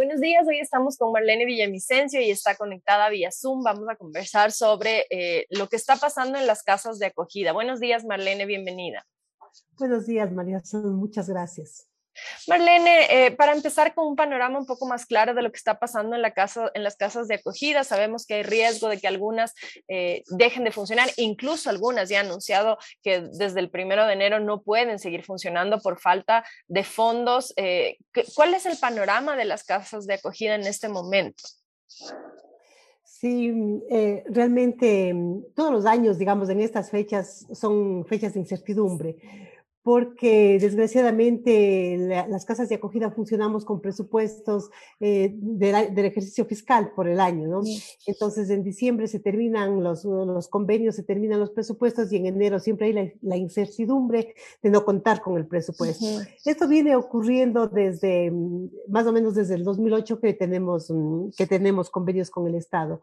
[0.00, 3.62] Buenos días, hoy estamos con Marlene Villavicencio y está conectada vía Zoom.
[3.62, 7.52] Vamos a conversar sobre eh, lo que está pasando en las casas de acogida.
[7.52, 9.06] Buenos días, Marlene, bienvenida.
[9.78, 11.86] Buenos días, María, muchas gracias.
[12.48, 15.78] Marlene, eh, para empezar con un panorama un poco más claro de lo que está
[15.78, 19.54] pasando en, las casas de acogida, sabemos que hay riesgo de que algunas
[19.88, 24.40] eh, dejen de funcionar, incluso algunas ya han anunciado que desde el primero de enero
[24.40, 27.52] no pueden seguir funcionando por falta de fondos.
[27.56, 27.96] Eh,
[28.34, 31.44] ¿Cuál es el panorama de las casas de acogida en este momento?
[33.04, 33.52] Sí,
[34.28, 35.14] realmente
[35.54, 39.16] todos los años, digamos, en estas fechas son fechas de incertidumbre
[39.82, 41.96] porque desgraciadamente
[42.28, 47.62] las casas de acogida funcionamos con presupuestos eh, del ejercicio fiscal por el año, ¿no?
[48.06, 52.60] Entonces en diciembre se terminan los, los, convenios, se terminan los presupuestos y en enero
[52.60, 56.04] siempre hay la, incertidumbre de no contar con el presupuesto.
[56.44, 61.46] Esto viene ocurriendo desde mm, más o menos desde el 2008 que tenemos, mm, que
[61.46, 63.00] tenemos convenios con el Estado.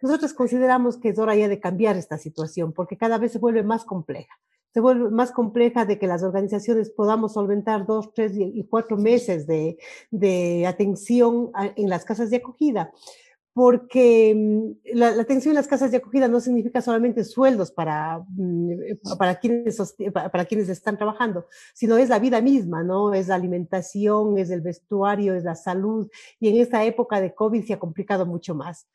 [0.00, 3.62] Nosotros consideramos que es hora ya de cambiar esta situación porque cada vez se vuelve
[3.62, 4.34] más compleja
[4.74, 9.46] se vuelve más compleja de que las organizaciones podamos solventar dos, tres y cuatro meses
[9.46, 9.78] de,
[10.10, 12.90] de atención en las casas de acogida
[13.54, 18.70] porque mm, la, atención en las casas de acogida no significa solamente sueldos para, mm,
[19.16, 19.78] para, quienes,
[20.12, 23.14] para quienes están trabajando, sino es la vida misma, ¿no?
[23.14, 27.64] Es la alimentación, es el vestuario, es la salud, y en esta época de COVID
[27.64, 28.88] se ha complicado mucho más.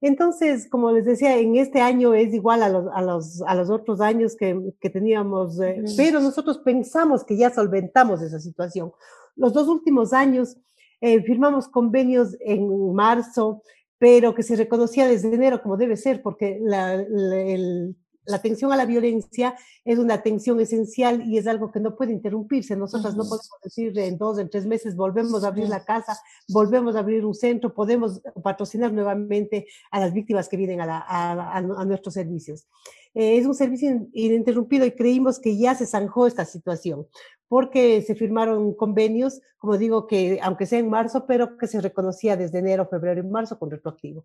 [0.00, 3.70] Entonces, como les decía, en este año es igual a los, a los, a los
[3.70, 8.92] otros años que, que teníamos, eh, pero nosotros pensamos que ya solventamos esa situación.
[9.36, 10.58] Los dos últimos años
[11.00, 13.62] eh, firmamos convenios en marzo,
[13.98, 18.76] pero que se reconocía desde enero como debe ser, porque la, el la atención a
[18.76, 22.76] la violencia es una atención esencial y es algo que no puede interrumpirse.
[22.76, 26.96] Nosotros no podemos decir en dos, en tres meses volvemos a abrir la casa, volvemos
[26.96, 31.84] a abrir un centro, podemos patrocinar nuevamente a las víctimas que vienen a, a, a
[31.84, 32.66] nuestros servicios.
[33.14, 37.06] Eh, es un servicio ininterrumpido y creímos que ya se zanjó esta situación
[37.48, 42.36] porque se firmaron convenios, como digo, que aunque sea en marzo, pero que se reconocía
[42.36, 44.24] desde enero, febrero y marzo con retroactivo.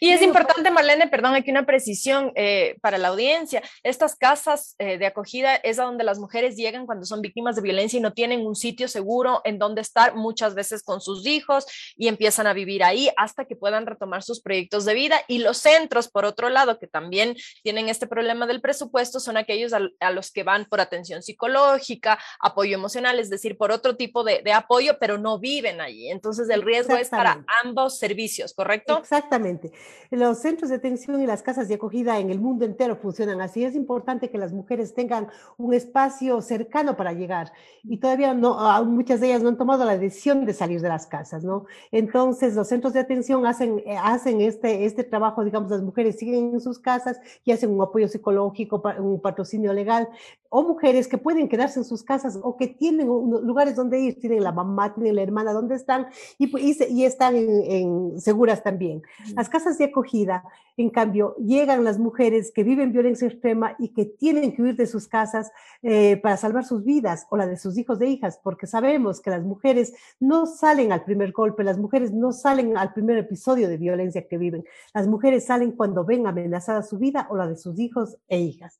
[0.00, 3.62] Y es importante, Marlene, perdón, aquí una precisión eh, para la audiencia.
[3.82, 7.62] Estas casas eh, de acogida es a donde las mujeres llegan cuando son víctimas de
[7.62, 11.66] violencia y no tienen un sitio seguro en donde estar muchas veces con sus hijos
[11.96, 15.20] y empiezan a vivir ahí hasta que puedan retomar sus proyectos de vida.
[15.28, 19.72] Y los centros, por otro lado, que también tienen este problema del presupuesto, son aquellos
[19.72, 24.42] a, los que van por atención psicológica, apoyo emocional, es decir, por otro tipo de,
[24.42, 26.10] de apoyo, pero no viven allí.
[26.10, 28.98] Entonces el riesgo es para ambos servicios, ¿correcto?
[28.98, 29.72] Exactamente.
[30.10, 33.64] Los centros de atención y las casas de acogida en el mundo entero funcionan así.
[33.64, 37.52] Es importante que las mujeres tengan un espacio cercano para llegar
[37.82, 41.44] y todavía muchas de ellas no han tomado la decisión de salir de las casas,
[41.44, 41.66] ¿no?
[41.90, 46.60] Entonces, los centros de atención hacen, hacen este, este trabajo, digamos, las mujeres siguen en
[46.60, 50.08] sus casas y hacen un apoyo psicológico, un patrocinio legal,
[50.50, 54.42] o mujeres que pueden quedarse en sus casas o que tienen lugares donde ir, tienen
[54.42, 56.06] la mamá, tienen la hermana donde están
[56.38, 59.02] y, y, están en, seguras también.
[59.34, 60.44] Las casas de acogida,
[60.76, 64.86] en cambio, llegan las mujeres que viven violencia extrema y que tienen que huir de
[64.86, 65.50] sus casas
[65.82, 69.30] eh, para salvar sus vidas o la de sus hijos e hijas, porque sabemos que
[69.30, 73.76] las mujeres no salen al primer golpe, las mujeres no salen al primer episodio de
[73.78, 74.64] violencia que viven,
[74.94, 78.78] las mujeres salen cuando ven amenazada su vida o la de sus hijos e hijas.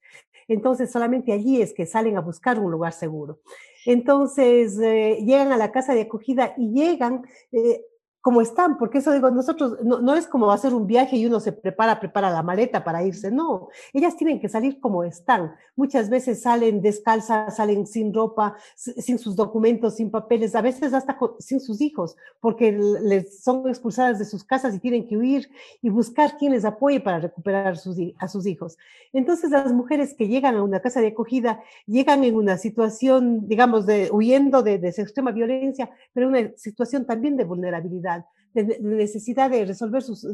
[0.48, 3.40] Entonces, solamente allí es que salen a buscar un lugar seguro.
[3.84, 7.84] Entonces, eh, llegan a la casa de acogida y llegan eh,
[8.26, 11.52] como están, porque eso digo, nosotros no, es como hacer un viaje y uno se
[11.52, 15.54] prepara, prepara la maleta para irse, no, ellas tienen que salir como están.
[15.76, 21.16] Muchas veces salen descalzas, salen sin ropa, sin sus documentos, sin papeles, a veces hasta
[21.38, 25.48] sin sus hijos, porque les son expulsadas de sus casas y tienen que huir
[25.80, 27.74] y buscar quien les apoye para recuperar
[28.18, 28.76] a sus hijos.
[29.12, 33.86] Entonces las mujeres que llegan a una casa de acogida llegan en una situación, digamos,
[33.86, 38.15] de huyendo de, de extrema violencia, pero una situación también de vulnerabilidad
[38.64, 40.24] de necesidad de resolver sus,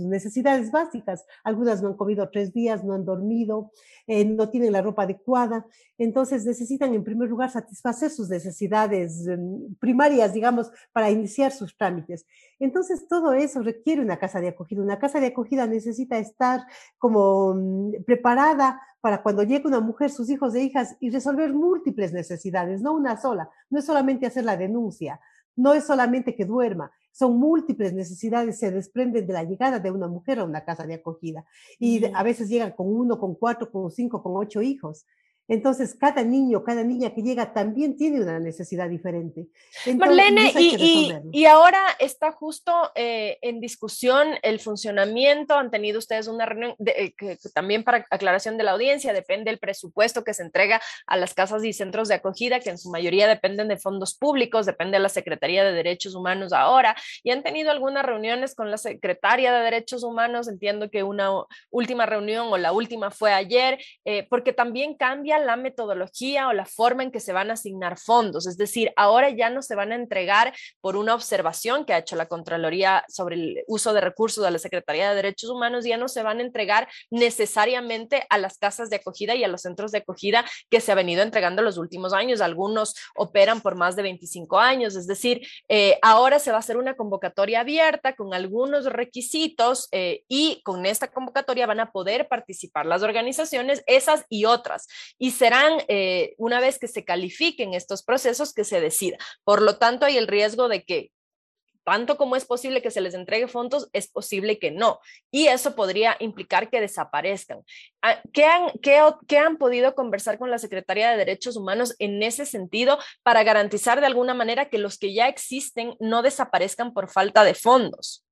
[0.00, 1.24] necesidades básicas.
[1.44, 3.70] Algunas no han comido tres días, no han dormido,
[4.06, 5.66] eh, no tienen la ropa adecuada.
[5.98, 12.26] Entonces necesitan en primer lugar satisfacer sus necesidades em, primarias, digamos, para iniciar sus trámites.
[12.58, 14.82] Entonces todo eso requiere una casa de acogida.
[14.82, 16.66] Una casa de acogida necesita estar
[16.98, 22.12] como mm, preparada para cuando llegue una mujer, sus hijos e hijas y resolver múltiples
[22.12, 23.50] necesidades, no una sola.
[23.70, 25.20] No es solamente hacer la denuncia,
[25.56, 30.08] no es solamente que duerma, son múltiples necesidades, se desprenden de la llegada de una
[30.08, 31.44] mujer a una casa de acogida.
[31.78, 35.06] Y a veces llegan con uno, con cuatro, con cinco, con ocho hijos.
[35.50, 39.48] Entonces, cada niño, cada niña que llega también tiene una necesidad diferente.
[39.96, 45.56] Marlene, y, ahora está justo eh, en discusión el funcionamiento.
[45.56, 49.58] Han tenido ustedes una reunión eh, que, también para aclaración de la audiencia, depende del
[49.58, 53.26] presupuesto que se entrega a las casas y centros de acogida, que en su mayoría
[53.26, 56.94] dependen de fondos públicos, depende de la Secretaría de Derechos Humanos ahora.
[57.24, 60.46] Y han tenido algunas reuniones con la Secretaria de Derechos Humanos.
[60.46, 61.30] Entiendo que una
[61.70, 66.66] última reunión o la última fue ayer, eh, porque también cambia la metodología o la
[66.66, 68.46] forma en que se van a asignar fondos.
[68.46, 72.16] Es decir, ahora ya no se van a entregar por una observación que ha hecho
[72.16, 76.08] la Contraloría sobre el uso de recursos de la Secretaría de Derechos Humanos, ya no
[76.08, 79.98] se van a entregar necesariamente a las casas de acogida y a los centros de
[79.98, 82.40] acogida que se ha venido entregando los últimos años.
[82.40, 86.76] Algunos operan por más de 25 años, es decir, eh, ahora se va a hacer
[86.76, 92.86] una convocatoria abierta con algunos requisitos eh, y con esta convocatoria van a poder participar
[92.86, 94.86] las organizaciones, esas y otras.
[95.18, 99.18] Y serán, eh, una vez que se califiquen estos procesos, que se decida.
[99.44, 101.10] Por lo tanto, hay el riesgo de que
[101.84, 105.00] tanto como es posible que se les entregue fondos, es posible que no.
[105.30, 107.62] Y eso podría implicar que desaparezcan.
[108.02, 112.46] Ah, ¿Qué han, qué, han podido conversar con la Secretaría de Derechos Humanos en ese
[112.46, 117.44] sentido para garantizar de alguna manera que los que ya existen no desaparezcan por falta
[117.44, 118.24] de fondos?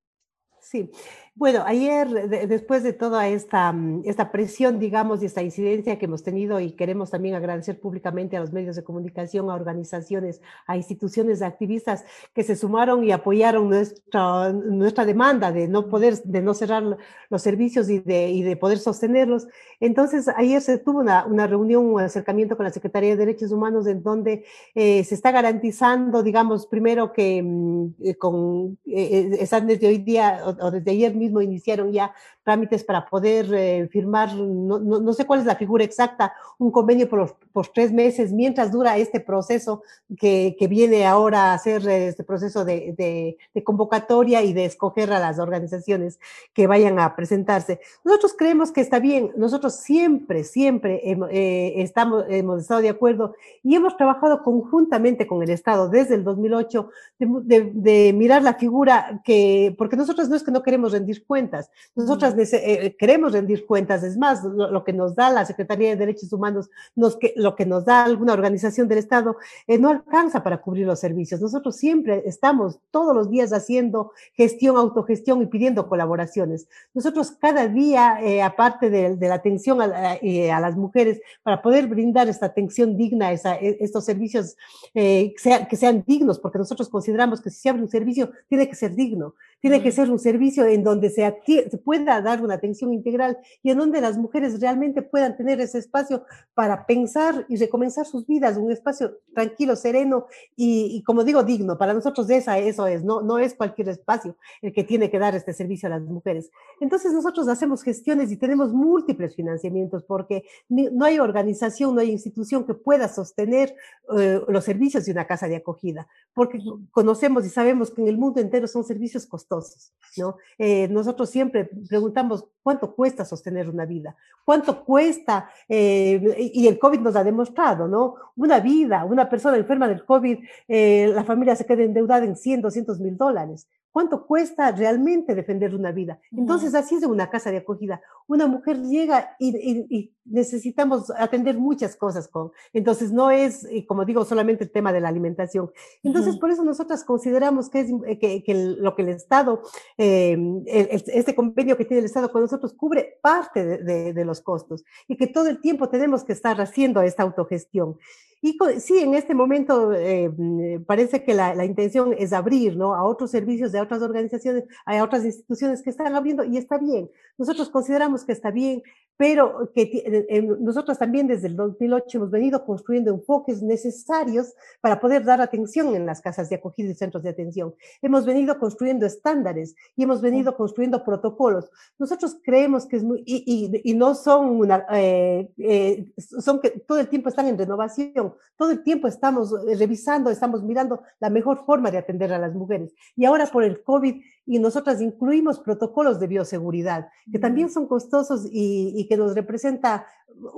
[0.60, 0.90] Sí,
[1.38, 2.08] bueno, ayer,
[2.48, 6.72] después de toda esta, mm, esta presión, digamos, y esta incidencia que hemos tenido, y
[6.72, 12.04] queremos también agradecer públicamente a los medios de comunicación, a organizaciones, a instituciones de activistas
[12.34, 16.98] que se sumaron y apoyaron nuestra, nuestra demanda de no poder, de no cerrar
[17.30, 19.46] los servicios y de, y de poder sostenerlos.
[19.78, 23.86] Entonces, ayer se tuvo una, una reunión, un acercamiento con la Secretaría de Derechos Humanos,
[23.86, 24.44] en donde
[24.74, 30.42] eh, se está garantizando, digamos, primero que mm, eh, con, eh, están desde hoy día
[30.44, 32.12] o desde ayer mismo, iniciaron ya
[32.48, 37.06] trámites para poder eh, firmar, no, no, sé cuál es la figura exacta, un convenio
[37.06, 39.82] por, por tres meses, mientras dura este proceso
[40.18, 45.12] que, que viene ahora a ser este proceso de, de, de, convocatoria y de escoger
[45.12, 46.18] a las organizaciones
[46.54, 47.80] que vayan a presentarse.
[48.02, 53.74] Nosotros creemos que está bien, nosotros siempre, siempre eh, estamos, hemos estado de acuerdo y
[53.74, 56.88] hemos trabajado conjuntamente con el Estado desde el 2008
[57.18, 61.70] de, de mirar la figura que, porque nosotros no es que no queremos rendir cuentas,
[61.94, 64.02] nosotras eh, eh, queremos rendir cuentas.
[64.02, 67.66] Es más, lo, que nos da la Secretaría de Derechos Humanos, nos, que, lo que
[67.66, 69.36] nos da alguna organización del Estado,
[69.66, 71.40] eh, no alcanza para cubrir los servicios.
[71.40, 76.68] Nosotros siempre estamos todos los días haciendo gestión, autogestión y pidiendo colaboraciones.
[76.94, 82.46] Nosotros cada día, aparte de, la atención a, a, las mujeres, para poder brindar esta
[82.46, 84.56] atención digna, esa, e, estos servicios
[84.94, 85.34] que,
[85.68, 88.94] que sean dignos, porque nosotros consideramos que si se abre un servicio, tiene que ser
[88.94, 91.34] digno, tiene que ser un servicio en donde se,
[91.70, 95.78] se pueda dar una atención integral y en donde las mujeres realmente puedan tener ese
[95.78, 96.24] espacio
[96.54, 100.26] para pensar y recomenzar sus vidas, un espacio tranquilo, sereno
[100.56, 101.78] y, como digo, digno.
[101.78, 105.34] Para nosotros esa, eso es, no, no es cualquier espacio el que tiene que dar
[105.34, 106.50] este servicio a las mujeres.
[106.80, 112.64] Entonces nosotros hacemos gestiones y tenemos múltiples financiamientos porque no hay organización, no hay institución
[112.64, 113.74] que pueda sostener
[114.16, 116.58] eh, los servicios de una casa de acogida, porque
[116.90, 120.36] conocemos y sabemos que en el mundo entero son servicios costosos, ¿no?
[120.58, 124.14] Eh, nosotros siempre preguntamos cuánto cuesta sostener una vida,
[124.44, 128.16] cuánto cuesta, eh, y el COVID nos ha demostrado, ¿no?
[128.36, 132.62] Una vida, una persona enferma del COVID, eh, la familia se queda endeudada en 100,
[132.62, 133.66] 200 mil dólares.
[133.98, 136.20] ¿Cuánto cuesta realmente defender una vida?
[136.30, 138.00] Entonces, así es de una casa de acogida.
[138.28, 142.52] Una mujer llega y, necesitamos atender muchas cosas con.
[142.72, 145.72] Entonces, no es, como digo, solamente el tema de la alimentación.
[146.04, 147.90] Entonces, por eso nosotras consideramos que, es,
[148.20, 149.62] que, que lo que el Estado,
[149.96, 150.38] eh,
[150.68, 155.16] este convenio que tiene el Estado con nosotros cubre parte de, de los costos y
[155.16, 157.96] que todo el tiempo tenemos que estar haciendo esta autogestión.
[158.40, 162.94] Y sí, en este momento eh, mm, parece que la, la, intención es abrir ¿no?
[162.94, 167.10] a otros servicios de otras organizaciones, a otras instituciones que están abriendo y está bien.
[167.38, 168.82] Nosotros consideramos que está bien,
[169.18, 169.82] pero que
[170.28, 175.94] eh, nosotros también desde el 2008 hemos venido construyendo enfoques necesarios para poder dar atención
[175.96, 177.74] en las casas de acogida y centros de atención.
[178.00, 181.68] Hemos venido construyendo estándares y hemos venido construyendo protocolos.
[181.98, 186.70] Nosotros creemos que es muy, y, y, y no son una, eh, eh, son que
[186.70, 191.28] todo el tiempo están en renovación, todo el tiempo estamos eh, revisando, estamos mirando la
[191.28, 192.94] mejor forma de atender a las mujeres.
[193.16, 198.46] Y ahora por el COVID y nosotras incluimos protocolos de bioseguridad, que también son costosos
[198.50, 200.06] y, y que nos representa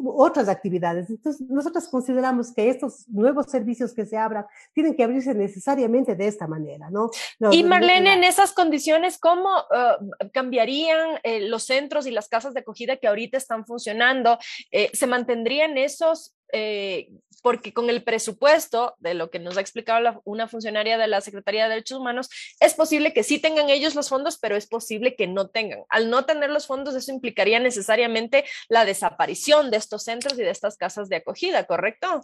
[0.04, 1.10] otras actividades.
[1.10, 6.26] Entonces, nosotros consideramos que estos nuevos servicios que se abran tienen que abrirse necesariamente de
[6.26, 7.10] esta manera, ¿no?
[7.50, 12.60] y Marlene, en esas condiciones, ¿cómo uh, cambiarían eh, los centros y las casas de
[12.60, 14.38] acogida que ahorita están funcionando?
[14.70, 17.10] Eh, ¿Se mantendrían esos eh,
[17.42, 21.64] porque con el presupuesto de lo que nos ha explicado una funcionaria de la Secretaría
[21.64, 22.28] de Derechos Humanos,
[22.60, 25.84] es posible que sí tengan ellos los fondos, pero es posible que no tengan.
[25.88, 30.50] Al no tener los fondos, eso implicaría necesariamente la desaparición de estos centros y de
[30.50, 32.22] estas casas de acogida, ¿correcto?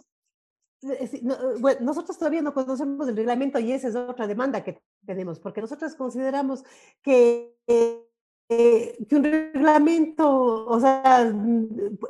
[0.83, 1.21] Eh,
[1.59, 5.61] bueno, nosotros todavía no conocemos el reglamento y esa es otra demanda que tenemos, porque
[5.61, 6.63] nosotros consideramos
[7.01, 8.06] que eh,
[8.47, 11.33] que un reglamento, o sea,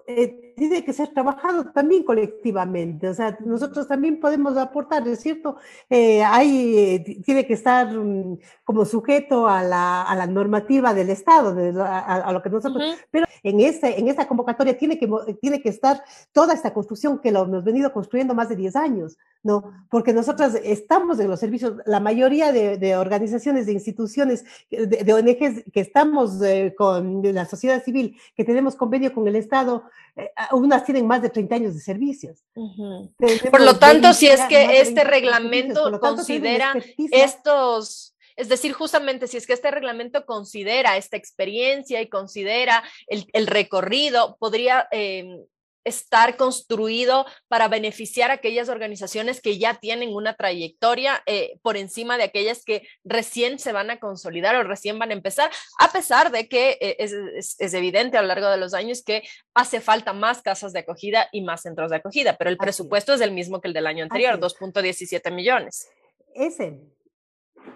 [0.06, 3.08] eh, tiene que ser trabajado también colectivamente.
[3.08, 5.58] O sea, nosotros también podemos aportar, ¿es cierto?
[5.90, 11.56] Eh, hay, tiene que estar mm, como sujeto a la, a la, normativa del Estado,
[11.84, 15.10] a, lo que nosotros, pero en, este, en esta convocatoria tiene que,
[15.42, 19.18] tiene que estar toda esta construcción que lo hemos venido construyendo más de 10 años,
[19.44, 19.72] ¿no?
[19.90, 25.14] Porque nosotros estamos en los servicios, la mayoría de, de organizaciones, de instituciones, de, de
[25.14, 26.40] ONGs que estamos
[26.78, 29.84] con la sociedad civil, que tenemos convenio con el Estado,
[30.16, 32.44] eh, unas tienen más de 30 años de servicios.
[33.52, 38.14] Por lo tanto, si es que este reglamento considera estos...
[38.38, 43.48] Es decir, justamente si es que este reglamento considera esta experiencia y considera el, el
[43.48, 45.26] recorrido, podría eh,
[45.88, 52.18] estar construido para beneficiar a aquellas organizaciones que ya tienen una trayectoria eh, por encima
[52.18, 56.32] de aquellas que recién se van a consolidar o recién van a empezar, a pesar
[56.32, 60.42] de que eh, es, evidente a lo largo de los años que hace falta más
[60.42, 63.22] casas de acogida y más centros de acogida, pero el presupuesto es.
[63.22, 65.90] el mismo que el del año anterior, 2.17 millones.
[66.34, 66.80] Ese,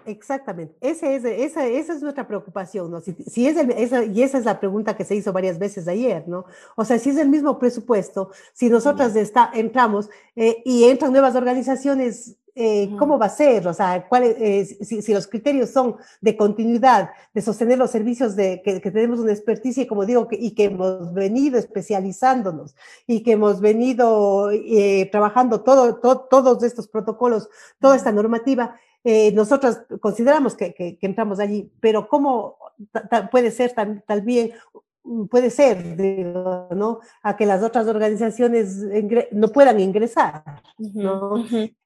[0.04, 3.00] Exactamente, ese es, esa, esa es nuestra preocupación, ¿no?
[3.00, 5.86] Si, si es el, esa, y esa es la pregunta que se hizo varias veces
[5.88, 6.44] ayer, ¿no?
[6.76, 11.36] O sea, si es el mismo presupuesto, si nosotras está, entramos eh, y entran nuevas
[11.36, 13.66] organizaciones, eh, ¿cómo va a ser?
[13.66, 18.36] O sea, ¿cuál, eh, si, si, los criterios son de continuidad, de sostener los servicios
[18.36, 22.74] de que, que tenemos una experticia, como digo, que, y que hemos venido especializándonos
[23.06, 24.50] y que hemos venido
[25.10, 27.48] trabajando todo, todo, todos estos protocolos,
[27.80, 32.56] toda esta normativa, eh, nosotros consideramos que, que, entramos allí, pero ¿cómo
[33.30, 33.74] puede ser
[34.06, 34.52] también,
[35.04, 35.84] mm, puede ser,
[36.74, 37.00] ¿no?
[37.22, 38.78] A que las otras organizaciones
[39.32, 40.44] no puedan ingresar,
[40.78, 41.44] ¿no?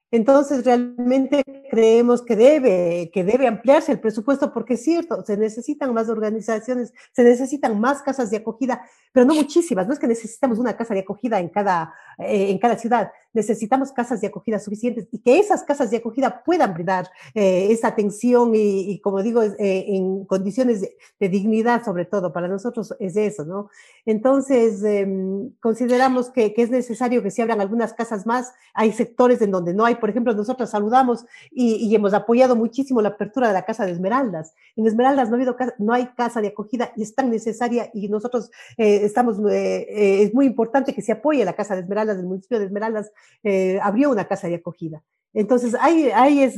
[0.09, 5.93] Entonces, realmente creemos que debe, que debe ampliarse el presupuesto porque es cierto, se necesitan
[5.93, 8.81] más organizaciones, se necesitan más casas de acogida,
[9.11, 9.85] pero no muchísimas.
[9.85, 13.91] No es que necesitamos una casa de acogida en cada, eh, en cada ciudad, necesitamos
[13.91, 18.51] casas de acogida suficientes y que esas casas de acogida puedan brindar eh, esa atención
[18.55, 22.33] y, como digo, eh, en condiciones de, dignidad, sobre todo.
[22.33, 23.69] Para nosotros es eso, ¿no?
[24.05, 28.53] Entonces, em, consideramos que, es necesario que se abran algunas casas más.
[28.73, 33.09] Hay sectores en donde no hay por ejemplo, nosotros saludamos y, hemos apoyado muchísimo la
[33.09, 34.53] apertura de la Casa de Esmeraldas.
[34.75, 38.07] En Esmeraldas no, ha habido, no hay casa de acogida y es tan necesaria y
[38.09, 42.59] nosotros eh, estamos, es muy importante que se apoye la Casa de Esmeraldas, el municipio
[42.59, 43.11] de Esmeraldas
[43.81, 45.03] abrió una casa de acogida.
[45.33, 46.49] Entonces, hay, hay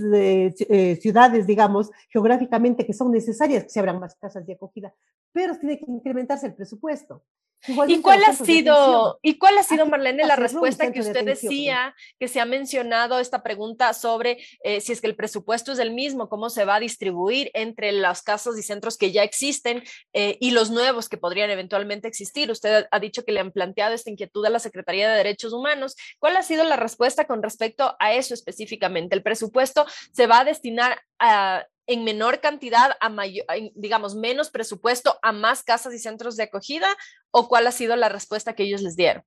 [1.01, 4.93] ciudades, digamos, geográficamente que son necesarias que se abran más casas de acogida,
[5.31, 7.23] pero tiene que incrementarse el presupuesto.
[7.67, 12.27] ¿Y cuál, ha sido, ¿Y cuál ha sido, Marlene, la respuesta que usted decía, que
[12.27, 16.29] se ha mencionado esta pregunta sobre eh, si es que el presupuesto es el mismo,
[16.29, 20.51] cómo se va a distribuir entre las casas y centros que ya existen eh, y
[20.51, 22.49] los nuevos que podrían eventualmente existir?
[22.49, 25.95] Usted ha dicho que le han planteado esta inquietud a la Secretaría de Derechos Humanos.
[26.19, 29.15] ¿Cuál ha sido la respuesta con respecto a eso específicamente?
[29.15, 35.17] ¿El presupuesto se va a destinar a en menor cantidad, a mayor, digamos, menos presupuesto
[35.23, 36.87] a más casas y centros de acogida?
[37.31, 39.23] ¿O cuál ha sido la respuesta que ellos les dieron?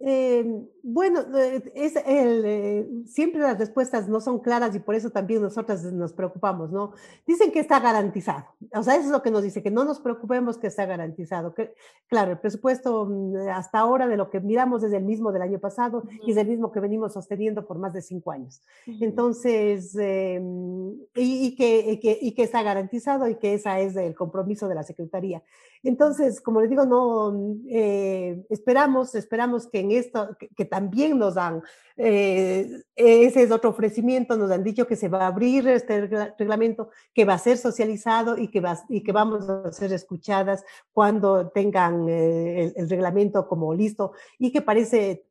[0.00, 0.44] Eh,
[0.82, 5.40] bueno, eh, es el, eh, siempre las respuestas no son claras y por eso también
[5.40, 6.92] nosotras nos preocupamos, ¿no?
[7.26, 10.00] Dicen que está garantizado, o sea, eso es lo que nos dice, que no nos
[10.00, 11.54] preocupemos que está garantizado.
[11.54, 11.74] Que,
[12.08, 15.60] claro, el presupuesto mm, hasta ahora de lo que miramos es el mismo del año
[15.60, 18.62] pasado y es el mismo que venimos sosteniendo por más de cinco años.
[18.86, 23.96] Entonces, em, y, y, que, y, que, y que está garantizado y que ese es
[23.96, 25.42] el compromiso de la Secretaría.
[25.84, 31.34] Entonces, como les digo, no mm, eh, esperamos, esperamos que en esto, que, también nos
[31.34, 31.62] dan,
[31.96, 36.06] eh, ese es otro ofrecimiento, nos han dicho que se va a abrir este
[36.38, 40.64] reglamento, que va a ser socializado y que, va, y que vamos a ser escuchadas
[40.92, 45.24] cuando tengan eh, el, reglamento como listo y que parece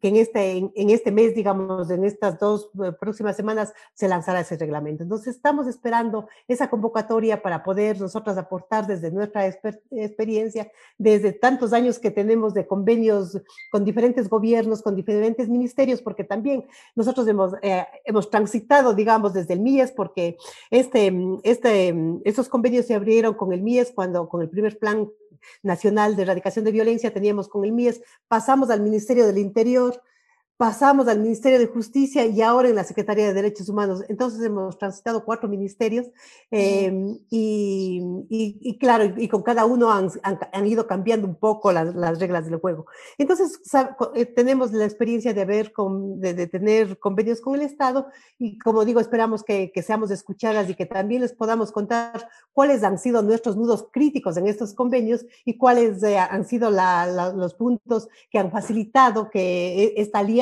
[0.00, 4.40] que en este, en, este mes, digamos, en estas dos eh, próximas semanas, se lanzará
[4.40, 5.02] ese reglamento.
[5.02, 11.98] Entonces, estamos esperando esa convocatoria para poder nosotras aportar desde nuestra experiencia, desde tantos años
[11.98, 17.84] que tenemos de convenios con diferentes gobiernos, con diferentes ministerios, porque también nosotros hemos, eh,
[18.04, 20.36] hemos transitado, digamos, desde el MIES, porque
[20.70, 21.12] este,
[21.42, 25.10] este, estos convenios se abrieron con el MIES cuando, con el primer plan
[25.62, 30.02] Nacional de Erradicación de Violencia, teníamos con el MIES, pasamos al Ministerio del Interior,
[30.56, 34.04] pasamos al Ministerio de Justicia y ahora en la Secretaría de Derechos Humanos.
[34.08, 36.06] Entonces hemos transitado cuatro ministerios
[36.50, 41.94] em, y, y, claro, y, con cada uno han, han, ido cambiando un poco las,
[41.94, 42.86] las, reglas del juego.
[43.18, 43.60] Entonces
[44.14, 48.06] eh, tenemos la experiencia de, haber con, de, de, tener convenios con el Estado
[48.38, 52.84] y como digo, esperamos que, que, seamos escuchadas y que también les podamos contar cuáles
[52.84, 57.32] han sido nuestros nudos críticos en estos convenios y cuáles eh, han sido la, la,
[57.32, 60.41] los puntos que han facilitado que e, esta alianza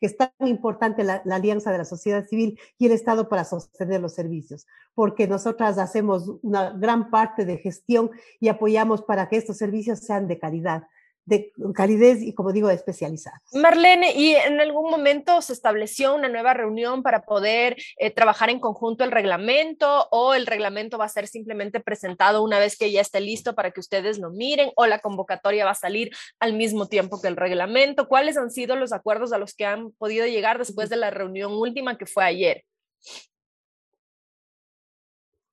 [0.00, 3.44] que es tan importante la, la, alianza de la sociedad civil y el Estado para
[3.44, 9.36] sostener los servicios, porque nosotras hacemos una gran parte de gestión y apoyamos para que
[9.36, 10.84] estos servicios sean de calidad
[11.24, 13.40] de calidez y, como digo, especializada.
[13.52, 18.60] Marlene, ¿y en algún momento se estableció una nueva reunión para poder eh, trabajar en
[18.60, 23.00] conjunto el reglamento o el reglamento va a ser simplemente presentado una vez que ya
[23.00, 26.88] esté listo para que ustedes lo miren o la convocatoria va a salir al mismo
[26.88, 28.08] tiempo que el reglamento?
[28.08, 31.52] ¿Cuáles han sido los acuerdos a los que han podido llegar después de la reunión
[31.52, 32.64] última que fue ayer?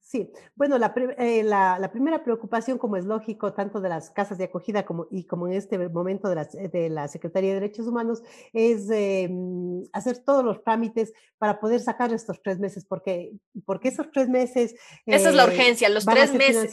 [0.07, 0.77] Sí, bueno,
[1.17, 5.07] eh, la, la, primera preocupación, como es lógico, tanto de las casas de acogida como,
[5.11, 8.23] y como en este momento de la, de la Secretaría de Derechos Humanos,
[8.53, 13.33] es em, hacer todos los trámites para poder sacar estos tres meses, porque,
[13.65, 14.75] porque esos tres meses...
[15.05, 16.71] Esa es la eh, urgencia, los tres meses.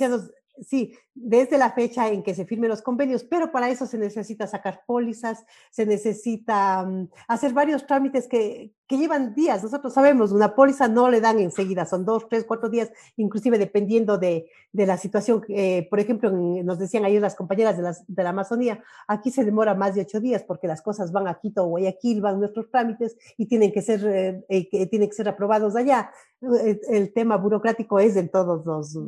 [0.60, 4.46] Sí, desde la fecha en que se firmen los convenios, pero para eso se necesita
[4.46, 9.62] sacar pólizas, se necesita mm, hacer varios trámites que, que, llevan días.
[9.62, 14.18] Nosotros sabemos, una póliza no le dan enseguida, son dos, tres, cuatro días, inclusive dependiendo
[14.18, 15.42] de, de la situación.
[15.48, 19.44] Eh, por ejemplo, nos decían ayer las compañeras de, las, de la Amazonía, aquí se
[19.44, 22.70] demora más de ocho días porque las cosas van a Quito o Guayaquil, van nuestros
[22.70, 26.10] trámites y tienen que ser, eh, eh, tienen que ser aprobados allá.
[26.40, 28.98] El, el, tema burocrático es en todos los,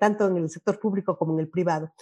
[0.00, 1.92] tanto en el sector público como en el privado.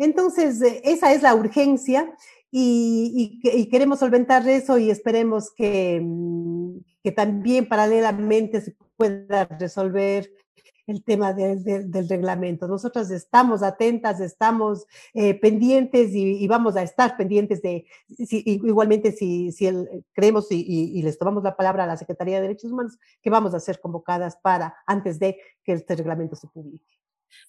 [0.00, 2.10] Entonces, eh, esa es la urgencia
[2.50, 10.30] y, queremos solventar eso y esperemos que, mm, que también paralelamente se pueda resolver
[10.90, 12.66] el tema de, de, del reglamento.
[12.66, 19.12] Nosotros estamos atentas, estamos eh, pendientes y, y, vamos a estar pendientes de, si, igualmente
[19.12, 22.98] si, si el, creemos y, les tomamos la palabra a la Secretaría de Derechos Humanos,
[23.22, 26.99] que vamos a ser convocadas para, antes de que este reglamento se publique.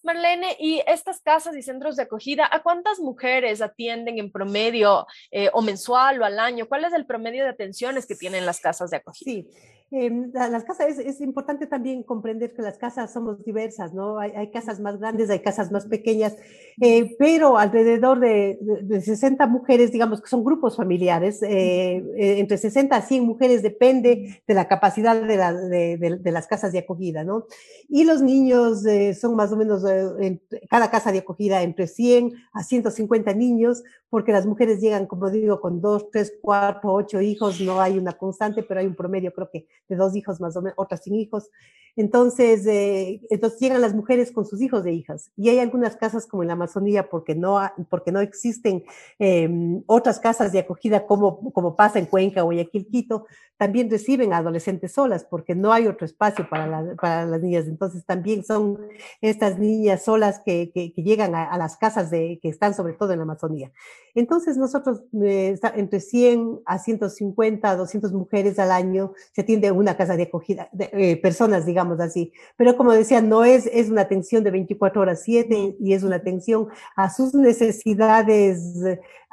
[0.04, 5.50] Marlene, ¿y estas casas y centros de acogida, a cuántas mujeres atienden en promedio eh,
[5.54, 6.68] o mensual o al año?
[6.68, 9.32] ¿Cuál es el promedio de atenciones que tienen las casas de acogida?
[9.32, 9.48] Sí,
[9.92, 14.20] eh, las casas, es, es, importante también comprender que las casas somos diversas, ¿no?
[14.20, 16.38] Hay, hay casas más grandes, hay casas más pequeñas,
[16.80, 22.40] eh, pero alrededor de, de, de, 60 mujeres, digamos que son grupos familiares, eh, eh
[22.40, 26.80] entre 60 a 100 mujeres depende de la capacidad de, la, de, las casas de
[26.80, 27.48] acogida, ¿no?
[27.90, 32.32] Y los niños eh, son más o menos, en cada casa de acogida, entre 100
[32.54, 37.62] a 150 niños, porque las mujeres llegan, como digo, con dos, tres, cuatro, ocho hijos,
[37.62, 40.62] no hay una constante, pero hay un promedio, creo que de dos hijos más o
[40.62, 41.50] menos, otras sin hijos.
[41.96, 45.32] Entonces, eh, entonces llegan las mujeres con sus hijos de hijas.
[45.36, 48.84] Y hay algunas casas como en la Amazonía, porque no, porque no existen
[49.18, 49.50] eh,
[49.88, 55.24] otras casas de acogida como, como pasa en Cuenca Guayaquil, Quito, también reciben adolescentes solas,
[55.24, 57.68] porque no hay otro espacio para, la, para las niñas.
[57.68, 58.80] Entonces, también son
[59.22, 62.94] estas niñas solas que, que, que llegan a, a, las casas de, que están sobre
[62.94, 63.72] todo en la Amazonía.
[64.16, 70.18] Entonces, nosotros, eh, entre 100 a 150, 200 mujeres al año se atiende una casa
[70.18, 72.34] de acogida, de, eh, personas, digamos así.
[72.58, 76.18] Pero como decía, no es, es una atención de 24 horas 7 y es una
[76.18, 78.84] atención a sus necesidades,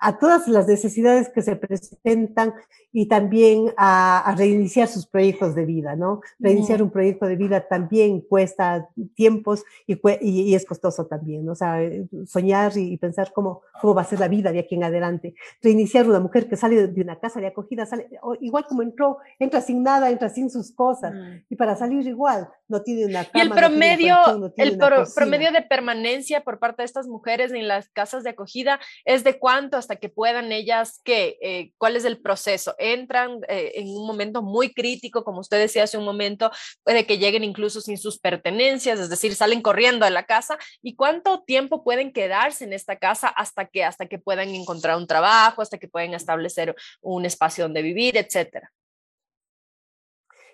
[0.01, 2.55] a todas las necesidades que se presentan
[2.93, 6.21] y también a, a reiniciar sus proyectos de vida, ¿no?
[6.39, 11.53] Reiniciar un proyecto de vida también cuesta tiempos y, y, y es costoso también, ¿no?
[11.53, 11.79] O sea,
[12.27, 15.35] soñar y, pensar cómo, cómo va a ser la vida de aquí en adelante.
[15.63, 18.09] Reiniciar una mujer que sale de una casa de acogida, sale,
[18.41, 21.45] igual como entró, entra sin nada, entra sin sus cosas, mm.
[21.51, 24.79] y para salir igual, no tiene una cama, Y el promedio, no colchón, no el
[24.79, 29.25] pro, promedio de permanencia por parte de estas mujeres en las casas de acogida es
[29.25, 31.39] de cuánto hasta que puedan ellas, ¿qué?
[31.41, 32.75] Eh, ¿Cuál es el proceso?
[32.79, 36.51] entran eh, en un momento muy crítico, como usted decía hace un momento,
[36.85, 40.59] puede que lleguen incluso sin sus pertenencias, es decir, salen corriendo de la casa.
[40.83, 45.07] ¿Y cuánto tiempo pueden quedarse en esta casa hasta que, hasta que puedan encontrar un
[45.07, 48.71] trabajo, hasta que puedan establecer un espacio donde vivir, etcétera?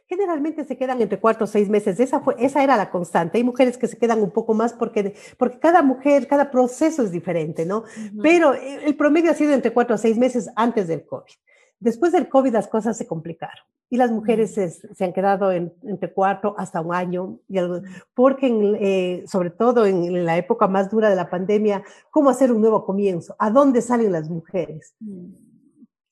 [0.07, 1.99] Generalmente se quedan entre cuatro o seis meses.
[2.01, 3.39] Esa, fue, esa era la constante.
[3.39, 7.11] Hay mujeres que se quedan un poco más porque, porque cada mujer, cada proceso es
[7.11, 7.79] diferente, ¿no?
[7.79, 8.23] Uh -huh.
[8.23, 11.33] Pero el promedio ha sido entre cuatro o seis meses antes del COVID.
[11.81, 16.55] Después del COVID las cosas se complicaron y las mujeres se, han quedado entre cuatro
[16.59, 17.59] hasta un año, y
[18.15, 18.49] porque
[18.81, 22.85] eh, sobre todo en la época más dura de la pandemia, ¿cómo hacer un nuevo
[22.85, 23.37] comienzo?
[23.39, 24.95] ¿A dónde salen las mujeres?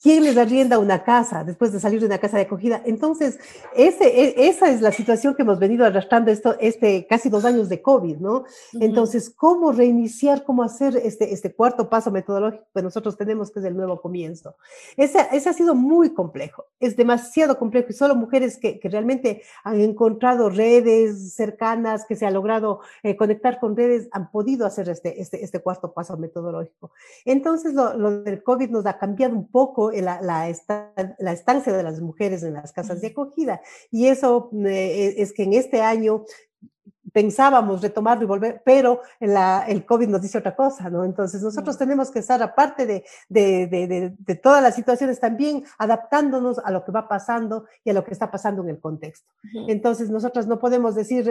[0.03, 2.83] ¿Quién les arrienda una casa después de salir de una casa de acogida?
[2.85, 3.39] Entonces,
[3.77, 7.69] ese, e, esa es la situación que hemos venido arrastrando esto, este casi dos años
[7.69, 8.43] de COVID, ¿no?
[8.81, 13.65] Entonces, ¿cómo reiniciar, cómo hacer este, este cuarto paso metodológico que nosotros tenemos, que es
[13.65, 14.57] el nuevo comienzo?
[14.97, 19.43] Ese, ese ha sido muy complejo, es demasiado complejo y solo mujeres que, que realmente
[19.63, 24.89] han encontrado redes cercanas, que se ha logrado eh, conectar con redes, han podido hacer
[24.89, 26.91] este, este, este cuarto paso metodológico.
[27.25, 30.49] Entonces, lo, lo del COVID nos ha cambiado un poco la, la,
[31.33, 33.61] estancia de las mujeres en las casas de acogida.
[33.91, 36.25] Y eso eh, es que en este año
[37.13, 41.05] pensábamos retomarlo y volver, pero la, el COVID nos dice otra cosa, ¿no?
[41.05, 46.59] Entonces nosotros tenemos que estar, aparte de, de, de, de, todas las situaciones, también adaptándonos
[46.59, 49.31] a lo que va pasando y a lo que está pasando en el contexto.
[49.69, 51.31] Entonces nosotros no podemos decir,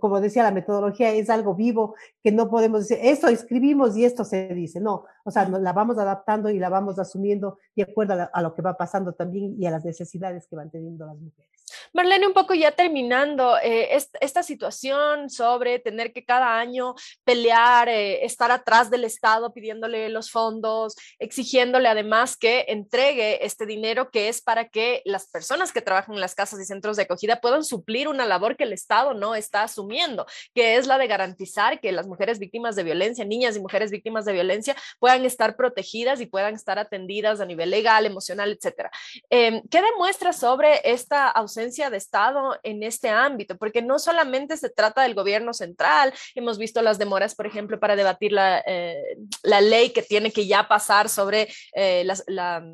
[0.00, 4.24] como decía la metodología, es algo vivo, que no podemos decir, esto escribimos y esto
[4.24, 8.30] se dice, no, o sea, la vamos adaptando y la vamos asumiendo de acuerdo a,
[8.32, 11.56] a lo que va pasando también y a las necesidades que van teniendo las mujeres.
[11.92, 18.24] Marlene, un poco ya terminando, eh, esta situación sobre tener que cada año pelear, eh,
[18.24, 24.40] estar atrás del Estado pidiéndole los fondos, exigiéndole además que entregue este dinero que es
[24.42, 28.08] para que las personas que trabajan en las casas y centros de acogida puedan suplir
[28.08, 32.06] una labor que el Estado no está asumiendo, que es la de garantizar que las
[32.06, 36.54] mujeres víctimas de violencia, niñas y mujeres víctimas de violencia, puedan estar protegidas y puedan
[36.54, 38.90] estar atendidas a nivel legal, emocional, etcétera.
[39.30, 41.76] Em, ¿Qué demuestra sobre esta ausencia?
[41.90, 46.82] de Estado en este ámbito, porque no solamente se trata del gobierno central, hemos visto
[46.82, 51.08] las demoras, por ejemplo, para debatir la, eh, la ley que tiene que ya pasar
[51.08, 52.64] sobre eh, la,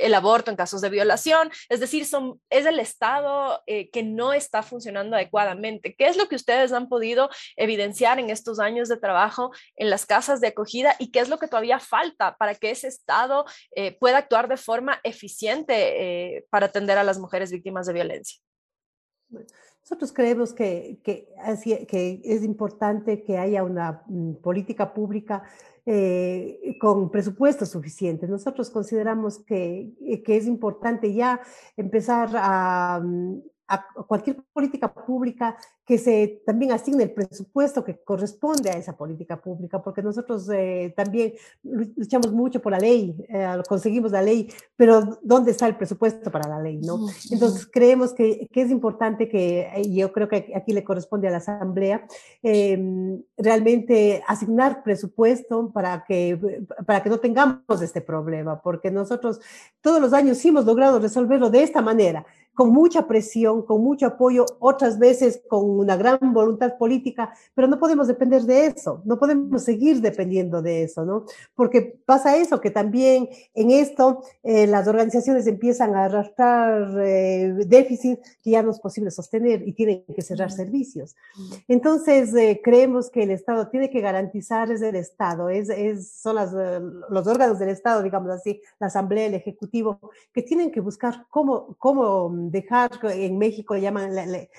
[0.00, 4.32] el aborto en casos de violación, es decir, son, es el Estado eh, que no
[4.32, 5.94] está funcionando adecuadamente.
[5.96, 10.06] ¿Qué es lo que ustedes han podido evidenciar en estos años de trabajo en las
[10.06, 13.44] casas de acogida y qué es lo que todavía falta para que ese Estado
[13.98, 18.38] pueda actuar de forma eficiente para atender a las mujeres víctimas de violencia?
[19.82, 21.28] Nosotros creemos que, que,
[22.24, 25.42] es importante que haya una mm, política pública
[25.84, 28.30] eh, con presupuestos suficientes.
[28.30, 29.90] Nosotros consideramos que,
[30.24, 31.40] que es importante ya
[31.76, 35.56] empezar a, mm, a cualquier política pública
[35.86, 40.92] que se también asigne el presupuesto que corresponde a esa política pública, porque nosotros eh,
[40.94, 41.32] también
[41.62, 46.48] luchamos mucho por la ley, eh, conseguimos la ley, pero ¿dónde está el presupuesto para
[46.48, 46.80] la ley?
[46.82, 46.98] ¿no?
[47.30, 51.30] Entonces creemos que, que es importante que, y yo creo que aquí le corresponde a
[51.30, 52.06] la Asamblea,
[52.42, 56.38] em, realmente asignar presupuesto para que,
[56.86, 59.40] para que no tengamos este problema, porque nosotros
[59.80, 62.24] todos los años sí hemos logrado resolverlo de esta manera
[62.54, 67.78] con mucha presión, con mucho apoyo, otras veces con una gran voluntad política, pero no
[67.78, 71.24] podemos depender de eso, no podemos seguir dependiendo de eso, ¿no?
[71.54, 78.20] Porque pasa eso, que también en esto eh, las organizaciones empiezan a arrastrar eh, déficit
[78.42, 81.16] que ya no es posible sostener y tienen que cerrar servicios.
[81.68, 86.36] Entonces, eh, creemos que el Estado tiene que garantizar, es el Estado, es, es son
[86.36, 89.98] las, los órganos del Estado, digamos así, la Asamblea, el Ejecutivo,
[90.32, 94.12] que tienen que buscar cómo, cómo dejar, en México llaman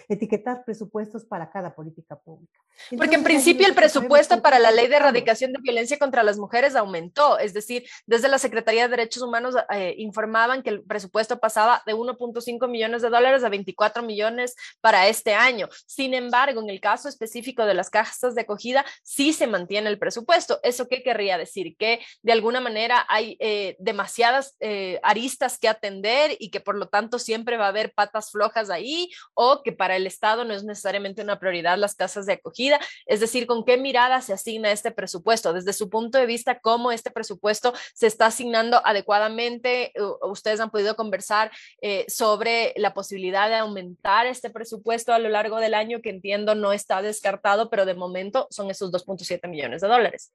[0.07, 2.59] etiquetar presupuestos para cada política pública.
[2.97, 6.75] Porque en principio el presupuesto para la ley de erradicación de violencia contra las mujeres
[6.75, 11.81] aumentó, es decir, desde la Secretaría de Derechos Humanos eh, informaban que el presupuesto pasaba
[11.85, 15.69] de 1.5 millones de dólares a 24 millones para este año.
[15.85, 19.99] Sin embargo, en el caso específico de las casas de acogida, sí se mantiene el
[19.99, 20.59] presupuesto.
[20.63, 21.75] ¿Eso qué querría decir?
[21.77, 26.87] Que de alguna manera hay eh, demasiadas eh, aristas que atender y que por lo
[26.87, 30.63] tanto siempre va a haber patas flojas ahí o que para el Estado no es
[30.63, 32.79] necesariamente una prioridad las casas de acogida.
[33.05, 35.53] Es decir, ¿con qué mirada se asigna este presupuesto?
[35.53, 39.91] Desde su punto de vista, ¿cómo este presupuesto se está asignando adecuadamente?
[40.21, 45.59] Ustedes han podido conversar eh, sobre la posibilidad de aumentar este presupuesto a lo largo
[45.59, 49.87] del año, que entiendo no está descartado, pero de momento son esos 2.7 millones de
[49.87, 50.31] dólares.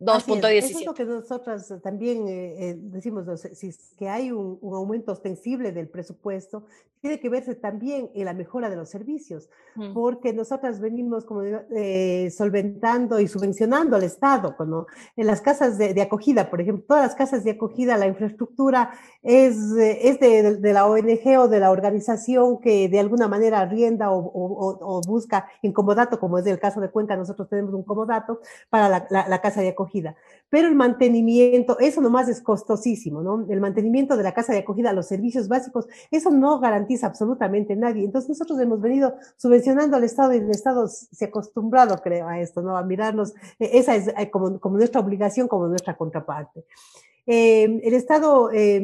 [0.00, 0.58] 2.17.
[0.58, 5.10] Eso es lo que nosotros también eh, eh, decimos, si es que hay un, aumento
[5.10, 6.66] ostensible del presupuesto,
[7.00, 9.94] tiene que verse también en la mejora de los servicios, mm.
[9.94, 16.00] porque nosotras venimos como eh, solventando y subvencionando al Estado, cuando en las casas de,
[16.00, 21.38] acogida, por ejemplo, todas las casas de acogida, la infraestructura es, es de, la ONG
[21.38, 26.38] o de la organización que de alguna manera arrienda o, o, o busca incomodato, como
[26.38, 29.87] es el caso de Cuenca, nosotros tenemos un comodato para la casa de acogida
[30.50, 33.46] Pero el mantenimiento, eso nomás es costosísimo, ¿no?
[33.50, 38.04] El mantenimiento de la casa de acogida, los servicios básicos, eso no garantiza absolutamente nadie.
[38.04, 42.40] Entonces nosotros hemos venido subvencionando al Estado y el Estado se ha acostumbrado, creo, a
[42.40, 42.76] esto, ¿no?
[42.76, 46.64] A mirarnos, e, esa es eh, como, nuestra obligación, como nuestra contraparte.
[47.26, 48.82] Eh, el Estado eh,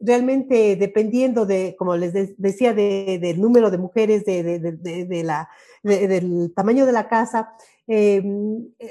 [0.00, 5.44] realmente dependiendo de, como les decía, del número de mujeres, de, de
[5.84, 7.54] del tamaño de la casa,
[7.86, 8.22] eh,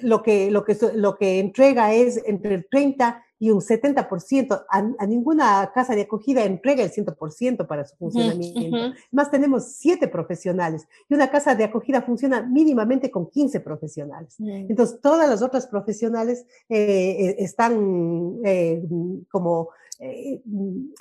[0.01, 4.65] lo, que, lo, que, lo que entrega es entre el 30 y un 70%.
[4.69, 8.95] A, a, ninguna casa de acogida entrega el 100% para su funcionamiento.
[9.12, 14.38] Más tenemos siete profesionales y una casa de acogida funciona mínimamente con 15 profesionales.
[14.39, 18.82] Entonces, todas las otras profesionales eh, eh están eh,
[19.29, 20.41] como eh,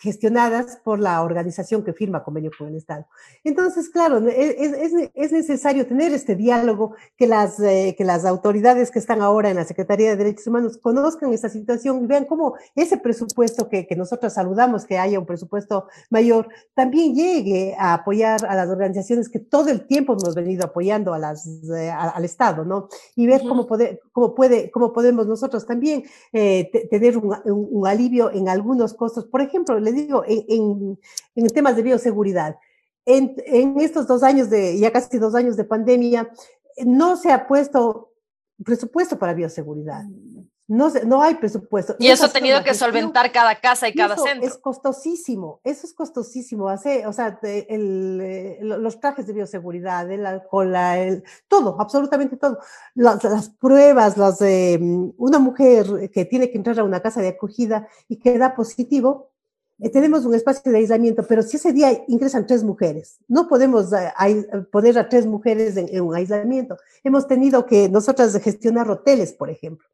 [0.00, 3.06] gestionadas por la organización que firma convenio con el Estado.
[3.42, 8.90] Entonces, claro, es, es, es necesario tener este diálogo, que las, eh, que las autoridades
[8.90, 12.54] que están ahora en la Secretaría de Derechos Humanos conozcan esta situación y vean cómo
[12.74, 18.44] ese presupuesto que, que nosotros saludamos, que haya un presupuesto mayor, también llegue a apoyar
[18.44, 22.64] a las organizaciones que todo el tiempo hemos venido apoyando a las, eh, al Estado,
[22.64, 22.88] ¿no?
[23.16, 28.48] Y ver cómo, poder, cómo, puede, cómo podemos nosotros también tener un, un alivio en
[28.48, 29.26] algunos costos.
[29.26, 30.98] Por ejemplo, le digo, en,
[31.34, 32.56] en, temas de bioseguridad,
[33.04, 36.30] en, en, estos dos años de, ya casi dos años de pandemia,
[36.84, 38.12] no se ha puesto
[38.64, 40.04] presupuesto para bioseguridad.
[40.68, 41.96] No, no hay presupuesto.
[41.98, 44.48] Y eso ha tenido que solventar cada casa y cada centro.
[44.48, 46.68] Es costosísimo, eso es costosísimo.
[46.68, 52.58] Hace, o sea, el, eh, los trajes de bioseguridad, el alcohol, el, todo, absolutamente todo.
[52.94, 54.78] Las, las pruebas, las, eh,
[55.18, 59.30] una mujer que tiene que entrar a una casa de acogida y que da positivo,
[59.80, 63.90] eh, tenemos un espacio de aislamiento, pero si ese día ingresan tres mujeres, no podemos
[64.70, 66.76] poner a tres mujeres en, en un aislamiento.
[67.02, 69.88] Hemos tenido que nosotras gestionar hoteles, por ejemplo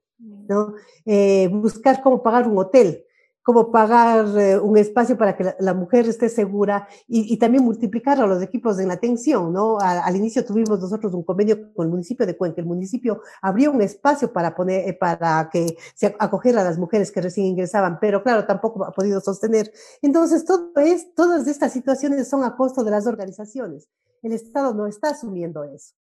[0.48, 0.74] ¿no?
[1.04, 3.04] Eh, buscar cómo pagar un hotel,
[3.48, 8.26] cómo pagar eh, un espacio para que la, mujer esté segura y, también multiplicar a
[8.26, 9.78] los equipos en la atención, ¿no?
[9.80, 12.60] al inicio tuvimos nosotros un convenio con el municipio de Cuenca.
[12.60, 17.10] El municipio abrió un espacio para poner, eh, para que se acogiera a las mujeres
[17.10, 19.72] que recién ingresaban, pero claro, tampoco ha podido sostener.
[20.02, 23.88] Entonces, todo es, todas estas situaciones son a costo de las organizaciones.
[24.22, 25.94] El Estado no está asumiendo eso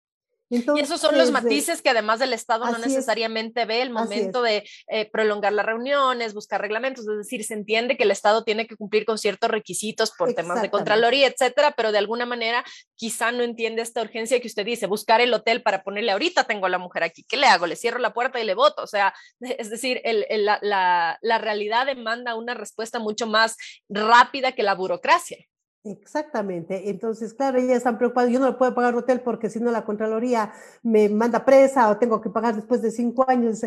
[0.50, 4.68] y esos son los matices que además del Estado no necesariamente ve el momento de
[4.88, 8.76] eh, prolongar las reuniones, buscar reglamentos, es decir, se entiende que el Estado tiene que
[8.76, 12.64] cumplir con ciertos requisitos por temas de Contraloría, etcétera, pero de alguna manera
[12.96, 16.68] quizá no entiende esta urgencia que usted dice, buscar el hotel para ponerle ahorita tengo
[16.68, 17.66] a la mujer aquí, ¿qué le hago?
[17.66, 21.38] Le cierro la puerta y le voto, o sea, es decir, el, la, la, la
[21.40, 23.58] realidad demanda una respuesta mucho más
[23.90, 25.38] rápida que la burocracia.
[25.86, 26.90] Exactamente.
[26.90, 28.32] Entonces, claro, ellas están preocupadas.
[28.32, 31.98] Yo no le puedo pagar hotel porque si no la Contraloría me manda presa o
[31.98, 33.62] tengo que pagar después de cinco años.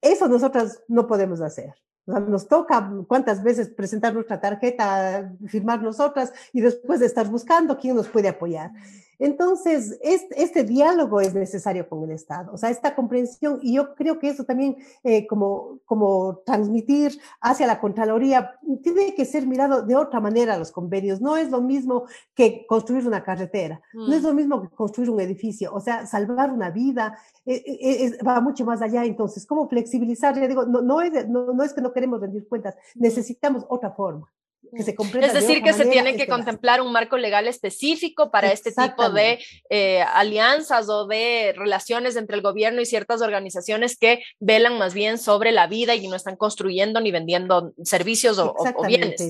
[0.00, 1.74] Eso nosotras no podemos hacer.
[2.06, 7.96] nos toca cuántas veces presentar nuestra tarjeta, firmar nosotras y después de estar buscando quién
[7.96, 8.70] nos puede apoyar.
[9.18, 13.94] Entonces, este, este, diálogo es necesario con el Estado, o sea, esta comprensión, y yo
[13.94, 19.82] creo que eso también, eh, como, como transmitir hacia la Contraloría, tiene que ser mirado
[19.82, 21.20] de otra manera los convenios.
[21.20, 22.04] No es lo mismo
[22.34, 24.26] que construir una carretera, no es mm.
[24.26, 28.64] lo mismo que construir un edificio, o sea, salvar una vida eh, eh, va mucho
[28.64, 29.04] más allá.
[29.04, 30.38] Entonces, ¿cómo flexibilizar?
[30.38, 33.90] Ya digo, no, no, es, no, no es que no queremos rendir cuentas, necesitamos otra
[33.90, 34.30] forma
[34.72, 39.38] es decir, que se tiene que contemplar un marco legal específico para este tipo de
[39.70, 45.18] eh, alianzas o de relaciones entre el gobierno y ciertas organizaciones que velan más bien
[45.18, 48.54] sobre la vida y no están construyendo ni vendiendo servicios o,
[48.86, 49.20] bienes.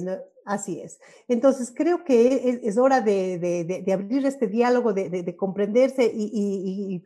[0.44, 0.98] Así es.
[1.29, 7.03] Entonces, creo que es, hora de, abrir este diálogo, de, comprenderse y,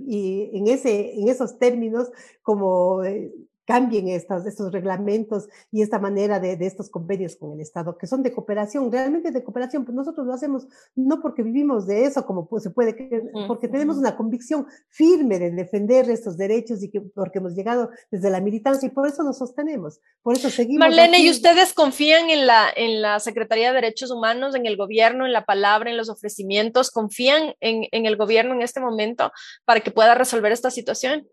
[0.55, 2.11] en, ese, en esos términos
[2.43, 3.03] como...
[3.05, 3.33] Eh,
[3.65, 8.07] cambien estos, estos reglamentos y esta manera de, de, estos convenios con el Estado, que
[8.07, 12.27] son de cooperación, realmente de cooperación, pues nosotros lo hacemos no porque vivimos de eso,
[12.27, 17.01] como se puede creer, porque tenemos una convicción firme de defender estos derechos y que
[17.01, 20.81] porque hemos llegado desde la militancia y por eso nos sostenemos, por eso seguimos.
[20.81, 25.27] Marlene, ¿y ustedes confían en la, en la Secretaría de Derechos Humanos, en el gobierno,
[25.27, 26.91] en la palabra, en los ofrecimientos?
[26.91, 29.33] ¿Confían en, en el gobierno en este momento
[29.65, 31.27] para que pueda resolver esta situación?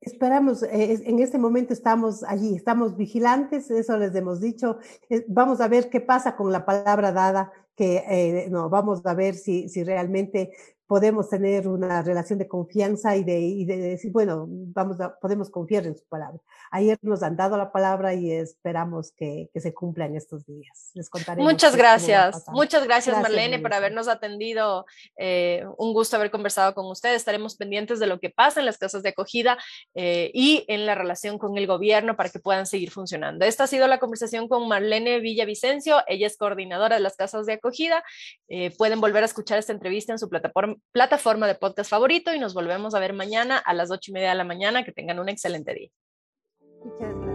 [0.00, 4.78] Esperamos, eh, en este momento estamos allí, estamos vigilantes, eso les hemos dicho.
[5.10, 9.12] Eh, vamos a ver qué pasa con la palabra dada, que eh, no, vamos a
[9.12, 10.52] ver si, si realmente
[10.90, 15.86] podemos tener una relación de confianza y de, de decir, bueno, vamos a, podemos confiar
[15.86, 16.40] en su palabra.
[16.72, 20.90] Ayer nos han dado la palabra y esperamos que, que se cumpla en estos días.
[20.94, 21.42] Les contaré.
[21.42, 24.84] Muchas gracias, muchas gracias, Marlene por habernos atendido.
[25.16, 27.18] Eh, un gusto haber conversado con ustedes.
[27.18, 29.58] Estaremos pendientes de lo que pasa en las casas de acogida
[29.94, 33.44] eh, y en la relación con el gobierno para que puedan seguir funcionando.
[33.44, 35.98] Esta ha sido la conversación con Marlene Villavicencio.
[36.08, 38.02] Ella es coordinadora de las casas de acogida.
[38.48, 42.38] Eh, pueden volver a escuchar esta entrevista en su plataforma plataforma de podcast favorito y
[42.38, 44.84] nos volvemos a ver mañana a las ocho y media de la mañana.
[44.84, 47.29] Que tengan un excelente día.